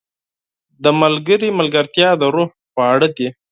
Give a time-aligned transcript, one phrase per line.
[0.83, 3.27] •د ملګري ملګرتیا د روح خواړه دي.